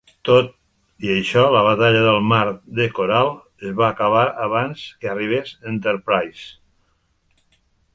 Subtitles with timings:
[0.27, 0.47] Tot
[1.07, 2.41] i això, la batalla del Mar
[2.81, 3.31] de Coral
[3.71, 7.59] es va acabar abans que arribés "Enterprise".